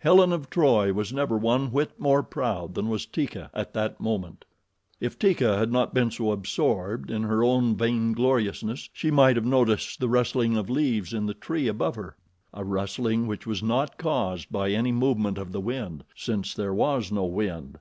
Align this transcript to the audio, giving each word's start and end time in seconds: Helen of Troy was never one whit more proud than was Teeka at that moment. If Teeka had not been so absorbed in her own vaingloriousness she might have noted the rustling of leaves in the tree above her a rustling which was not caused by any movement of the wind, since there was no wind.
Helen 0.00 0.32
of 0.32 0.48
Troy 0.48 0.94
was 0.94 1.12
never 1.12 1.36
one 1.36 1.70
whit 1.70 2.00
more 2.00 2.22
proud 2.22 2.72
than 2.72 2.88
was 2.88 3.04
Teeka 3.04 3.50
at 3.52 3.74
that 3.74 4.00
moment. 4.00 4.46
If 4.98 5.18
Teeka 5.18 5.58
had 5.58 5.70
not 5.70 5.92
been 5.92 6.10
so 6.10 6.32
absorbed 6.32 7.10
in 7.10 7.24
her 7.24 7.44
own 7.44 7.76
vaingloriousness 7.76 8.88
she 8.94 9.10
might 9.10 9.36
have 9.36 9.44
noted 9.44 9.82
the 9.98 10.08
rustling 10.08 10.56
of 10.56 10.70
leaves 10.70 11.12
in 11.12 11.26
the 11.26 11.34
tree 11.34 11.68
above 11.68 11.96
her 11.96 12.16
a 12.54 12.64
rustling 12.64 13.26
which 13.26 13.46
was 13.46 13.62
not 13.62 13.98
caused 13.98 14.50
by 14.50 14.70
any 14.70 14.90
movement 14.90 15.36
of 15.36 15.52
the 15.52 15.60
wind, 15.60 16.02
since 16.16 16.54
there 16.54 16.72
was 16.72 17.12
no 17.12 17.26
wind. 17.26 17.72